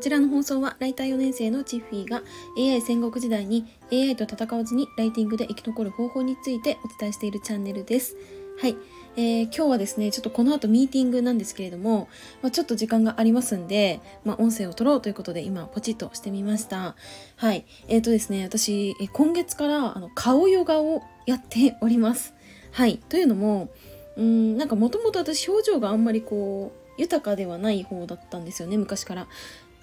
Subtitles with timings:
[0.00, 2.22] こちらの放送はライター4年生のチッフィーが
[2.56, 8.16] AI 戦国時代に AI と戦わずにライティングで生き残る方法についてお伝えしているチャンネルです。
[8.58, 8.78] はい。
[9.18, 12.08] えー、今日はですね、ちょっとこの後ミーティングなんですけれども、
[12.40, 16.96] まあ、ちょっと時間がありますんで、まあ、音声を取ろうということで今ポチッとしてみました。
[17.36, 17.66] はい。
[17.88, 22.32] えっ、ー、とですね、私、今月からあの顔ヨガをやっております。
[22.72, 22.96] はい。
[23.10, 23.68] というのも、
[24.16, 29.28] うん、なんかもともと私表情があんまりこう、豊かではない方だったんですよね昔から。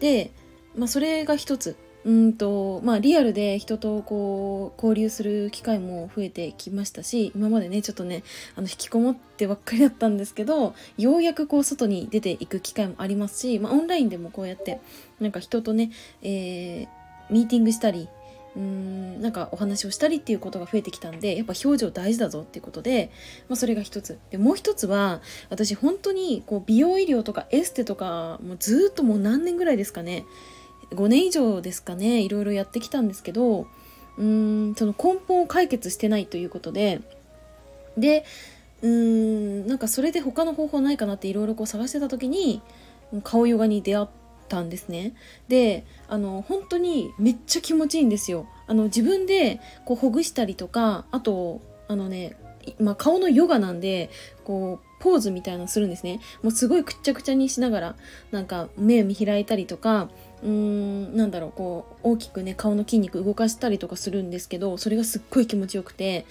[0.00, 0.30] で、
[0.76, 1.76] まあ、それが一つ。
[2.06, 8.22] うんとまあリアルで人とこう交流する機会も増えてきましたし今までねちょっとね
[8.54, 14.80] あの引きこもってばっかりだったんですけどようやくこう外に出ていく機会もありますし、まあ、オンラインでもこうやって
[15.18, 15.90] なんか人とね、
[16.22, 16.88] えー、
[17.28, 18.08] ミーティングしたり
[18.56, 23.10] うーんなんかお話をしたりっていうことが増えてきたんでやっぱ表情大事だぞっていうことで、
[23.48, 24.18] まあ、それが一つ。
[24.30, 25.20] でもう一つは
[25.50, 30.24] 私本当にこう美容医療とかエステとかもうずっともう何年ぐらいですかね。
[30.90, 33.66] 5年以上ですかねいろいろやってきたんですけど
[34.18, 37.00] うーんその根本を解決してないということで
[37.98, 38.24] で
[38.82, 42.62] うーんなんかそれで他の方法ないかなっていろいろこう探してた時に
[43.24, 45.14] 顔ヨガに出会ってたんですね。
[45.48, 48.46] であの本当にめっちゃ気持ちいいんですよ。
[48.66, 52.36] あの自分でこうほぐしたりとかあとあのね
[52.80, 54.10] まあ、顔のヨガなんで
[54.44, 56.20] こうポーズみたいなのするんですね。
[56.42, 57.96] もうすごいくっちゃくちゃにしながら
[58.32, 60.08] なんか目を見開いたりとか
[60.42, 66.26] うーんなんだろうこう大きくね顔の筋肉動かしたりとかするんですけどそれがすっごい気持ちよくて。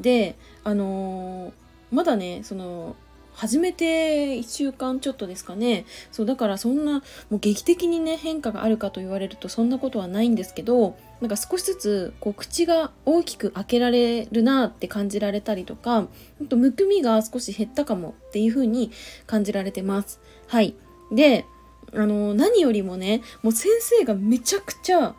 [0.00, 1.52] であのー、
[1.92, 2.96] まだねその
[3.34, 5.84] 始めて1週間ちょっとですかね。
[6.12, 16.06] そうだからそんなもう劇的にね変化があるかと言われるとそんなことはないんですけどなんか少しずつこう口が大きく開けられるなって感じられたりとかあ
[16.48, 18.90] とむくみが少し減ったかもっていう風に
[19.26, 20.20] 感じられてます。
[20.46, 20.74] はい。
[21.12, 21.44] で
[21.92, 25.14] あの何よりもねもう先生がめちゃくちゃ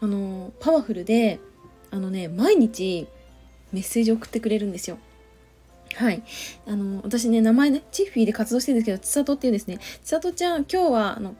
[0.00, 1.40] あのパワフルで
[1.90, 3.08] あのね毎日
[3.72, 4.98] メッセージ送ってくれるんですよ。
[5.96, 6.22] はい。
[6.66, 9.78] あの、私ね、名前ね、チッフィーで活動してるんですけど、千里っていうんですね。
[10.02, 11.34] 千里ちゃん、今日は、あの、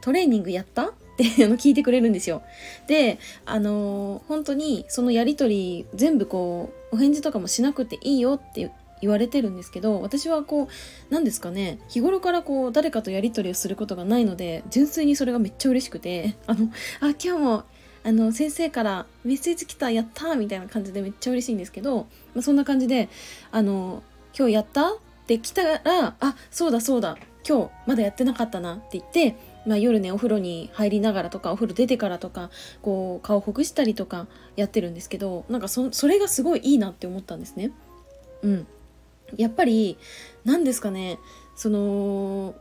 [0.00, 1.24] トレーニングやったって
[1.56, 2.42] 聞いてくれるんですよ。
[2.86, 8.70] で、あの本当にそのやりとり全部こう、お返事とかもしなくていいよって
[9.00, 10.68] 言われてるんですけど、私はこう、
[11.10, 16.70] 何ですかね、日頃からこう、誰かとやりとりをすることがないので、純粋にそれがめっちゃ嬉しくて、あの、
[17.00, 17.64] あ、今日も、
[18.08, 23.10] あの先生からメッセージ来たやったみたいな感じでめっちゃ嬉しいんですけど、まあ、そんな感じで
[23.50, 24.02] あの
[24.36, 24.94] 今日やった？
[24.94, 24.96] っ
[25.28, 29.36] て来たらあそうだそうだ今日まだやってなかったなって言って、
[29.66, 32.48] まあ、夜ねお風呂に入りながらとかお風呂出てからとか
[32.80, 34.26] こう顔ほぐしたりとか
[34.56, 37.72] やってるんですけどなんかそそれがすごいいいなって思ったんですね。
[38.42, 38.66] うん、
[39.36, 39.98] やっぱり
[40.46, 41.18] 何ですかね
[41.56, 42.54] その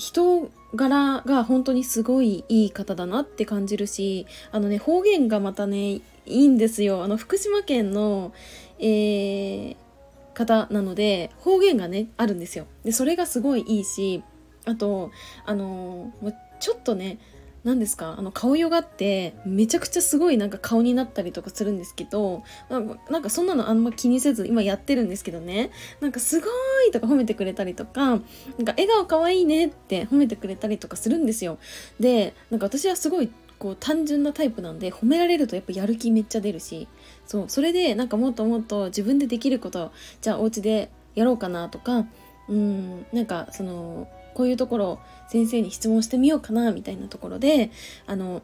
[0.00, 7.04] 人柄が本当にすごいいい方だなって感じるしあのね方言がまたねいいんですよ。
[7.04, 8.32] あの福島県の、
[8.78, 9.76] えー、
[10.32, 12.66] 方なので方言がねあるんですよ。
[12.82, 14.22] でそれがすごいいいし
[14.64, 15.10] あと
[15.44, 16.12] あの
[16.60, 17.18] ちょっとね
[17.62, 18.16] 何ですか？
[18.18, 25.70] あの顔ヨガってめちゃくちゃすごいなんか顔になったりとかするんですけどなんかそんなのあんま気にせず今やってるんですけどね。
[26.00, 26.46] なんかすご
[26.88, 28.24] いとか褒めてくれたりとかなんか
[28.72, 31.58] 笑顔かわいいねって褒めてくれたりとかするんですよ。
[31.98, 36.88] でなんか私はすごいこう単純なタイプなんで褒められるとやっぱやる気めっちゃ出るし
[37.26, 42.06] そうそれでなんかもっともっと自分でできることじゃあお家でやろうかなとか
[42.48, 47.70] うんなんかそのこういうところ先生に質問してみようかなみたいなところで
[48.06, 48.42] あの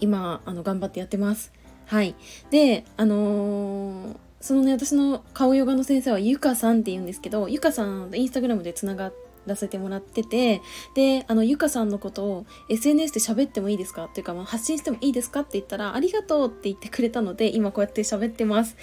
[0.00, 1.52] 今あの頑張ってやってます。
[1.86, 2.16] はい、
[2.50, 9.12] であのー、そのね私の顔ヨガの先生はゆかさんって言うんですけどゆかさんインスタグラムでつなが
[9.46, 10.62] らせてもらってて
[10.94, 14.04] であのゆかさんのことを SNS で喋ってもいいですか？
[14.04, 15.40] っていうか、まあ、発信してもいいですか？
[15.40, 18.76] って言ったらありがとうって言ってくれたので今こうやって喋ってます。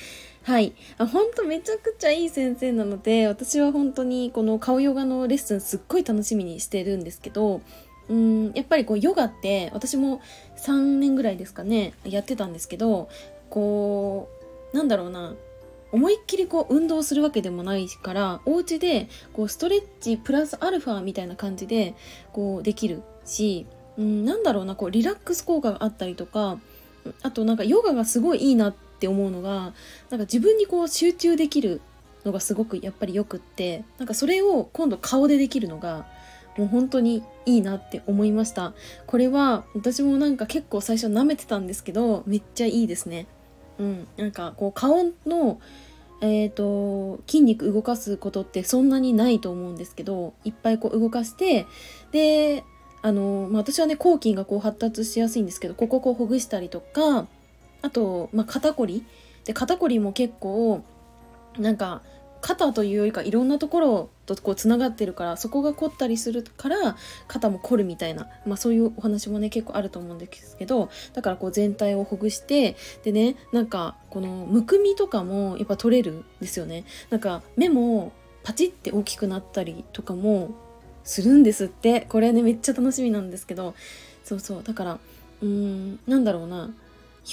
[0.43, 0.73] はい。
[0.97, 7.61] あ本当めちゃくちゃいい先生なので、私は本当にこの顔ヨガのレッスンすっごい楽しみにしてるんですけど、
[8.09, 10.21] うんやっぱりこうヨガって私も
[10.57, 13.07] 3年ぐらいですかねやってたんですけど
[13.49, 14.29] こ
[14.73, 15.33] うなんだろうな
[15.93, 21.95] 思いっきりこう運動するわけでもないからお家でこうストレッチプラスアルファみたいな感じで
[22.33, 23.65] こうできるし、
[23.97, 26.57] うん、なんだろうなこうリラックス効果があったりとか
[27.21, 31.81] あとなんかヨガがすごいいいなってって思うのがなんか自分にこう集中できる
[32.23, 36.05] のがすごくやっぱりよくってなんかそれを今度顔でできるのが
[36.57, 38.73] もう本当にいいなって思いました。
[39.07, 43.27] これは私もなんか結構最初舐めてたんですけどめっちゃいいですね。
[43.79, 45.59] うんなんかこう顔の
[46.25, 51.65] えーと、筋肉動かすことってそんなにないと思うんですけどいっぱいこう動かして
[52.13, 52.63] で
[53.01, 57.27] あの、まあ、私はね抗菌がこう発達しやすいんですけどここをこうほぐしたりとか
[57.81, 59.05] あと、まあ、肩こり。
[59.43, 60.81] で肩こりも結構
[61.59, 62.01] なんか
[62.43, 66.97] 肩というよりかいろんなところとこうつながってるからそこが凝ったりするから
[67.29, 76.83] 肩も凝るみたいな、まあ、そういうお話もね結構あると思うんですけどだからこう全体をほぐしてでねなんかこのむくみとかもやっぱ取れるんですよね。
[77.09, 78.11] なんか目も
[78.43, 80.51] パチって大きくなったりとかも
[81.05, 82.01] するんですって。
[82.01, 83.73] これねめっちゃ楽しみなんですけど。
[84.25, 84.63] そうそう。
[84.63, 84.99] だから
[85.41, 86.73] うーんなんだろうな。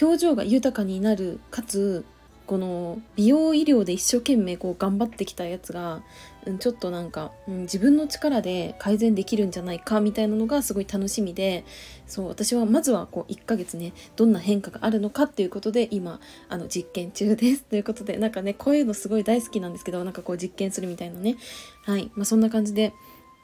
[0.00, 2.04] 表情が豊かになるかつ
[2.50, 6.02] この美容医療で一生懸命こう頑張ってきたやつが、
[6.44, 11.64] うん、ちょっとなんか、うん、自分の力で改善できるんじゃないかみたいなのがすごい楽しみで
[12.08, 16.19] そう私はまずはこう1ヶ月ねどんな変化があるのかっていうことで今
[16.49, 17.62] あの実験中です。
[17.70, 21.37] ということでなんかねこういうのすごい大好きなんですけどなんかこう実験するみたいなね。
[21.85, 22.11] はい。
[22.17, 22.93] まあそんな感じで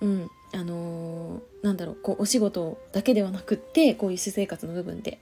[0.00, 5.20] うんあのー、なんだろうこうお仕事だけではなくってこういう私生活の部分で。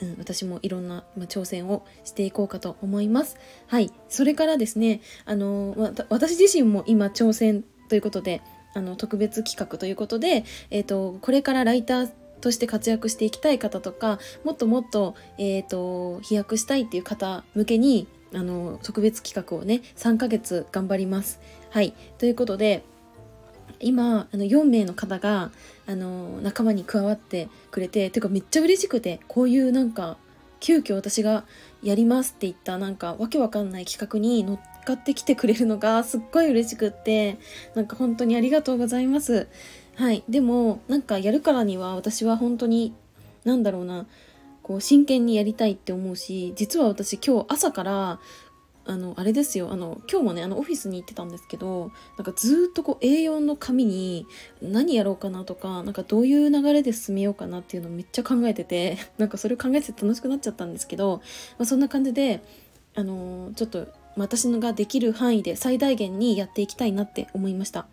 [0.00, 3.36] うん、私もいろんな、ま、挑戦をしていこうかと思います。
[3.66, 3.90] はい。
[4.08, 5.74] それからですね、あの、
[6.08, 8.42] 私自身も今挑戦ということで、
[8.74, 12.10] あの、特別企画ということで、えっ、ー、と、これからライター
[12.40, 21.40] として活躍していきたい方とか、もっともっと、えっ、ー、と、飛躍したいっていう方向けに、あの、特別企画をね、3ヶ月頑張ります。
[21.70, 21.94] はい。
[22.18, 22.84] ということで、
[23.80, 25.50] 今あの4名の方が
[25.86, 30.16] あの仲間に加わってくれててかめっちゃ嬉しくてこういうなんか
[30.60, 31.44] 急遽私が
[31.82, 37.38] やりますって言ったなんかわけわかんない企画に乗っかってきてくれるのがすっごい嬉しくって
[37.74, 39.48] なんか本当にありがとうございます。
[39.96, 40.24] はい。
[40.28, 42.94] でもなんかやるからには私は本当に
[43.44, 44.06] なんだろうな
[44.62, 48.18] こう真剣にやりたいって思うし実は私今日朝から
[48.86, 54.26] あのあれですよあの今日もねあのオフィスに行ってたんですけどなんかずっとこう A4 の紙に
[54.62, 61.20] 何やろうかなとかなんかどういう流れで進めようかなっていうのをめっちゃ考えてて なんかそれを考えてて楽しくなっちゃったんですけど、
[61.58, 62.42] まあ、そんな感じで
[62.94, 67.86] あのちょっと私のができる範囲で最大限にやっていきたいなって思いました。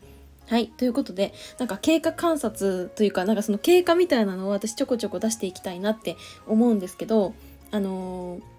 [0.47, 0.67] はい。
[0.67, 6.15] ということで、なんか経過観察というか、なんかその経過みたいなのを私ちょこちょこ出していきたいなって
[6.47, 7.33] 思うんですけど、
[7.71, 8.52] あのー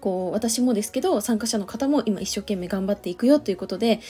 [0.00, 4.00] こう私もですけど参加者の方も今一生懸命頑張っていくよということで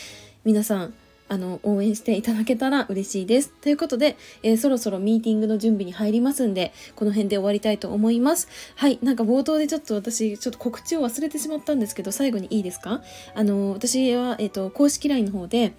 [0.44, 0.94] 皆さん
[1.30, 3.50] あの応援していただけたら嬉しいです。
[3.60, 8.48] ということで、えー、そろそろミーティングの準備に入りますんでこの辺で終わりたいと思います。
[8.76, 13.02] はいなんか冒頭でちょっと私ちょっと告知を忘れてしまったんですけど最後にいいですか？
[13.34, 15.74] あの私は、えーと、公式 LINE の方で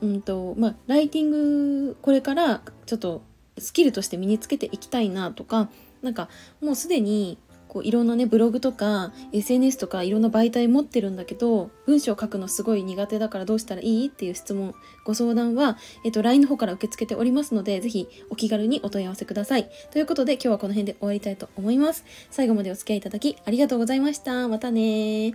[0.00, 3.22] うんとまあ、ライティングこれからちょっと
[3.58, 5.68] スキルとして身につけていきたいなとか
[6.02, 6.28] なんか
[6.60, 7.38] もうすでに
[7.74, 14.74] こういろんなねブログとか SNS とかいろんな媒体持ってるんだけど文章を書くのすごい苦手だからどうしたらいいっていう質問
[15.04, 19.68] ご相談は、えっと、LINE の方から受け付けておりますので是非お気軽にお問い合わせください。
[19.90, 22.04] ということで今日はこの辺で終わりたいと思います。
[22.30, 24.46] 最後までお付き合いいただきありがとうございました。
[24.46, 25.34] またね